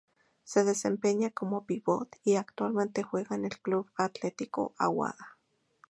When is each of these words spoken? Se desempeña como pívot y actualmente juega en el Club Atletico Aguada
Se 0.43 0.63
desempeña 0.63 1.29
como 1.29 1.67
pívot 1.67 2.09
y 2.23 2.35
actualmente 2.37 3.03
juega 3.03 3.35
en 3.35 3.45
el 3.45 3.59
Club 3.61 3.91
Atletico 3.95 4.73
Aguada 4.79 5.37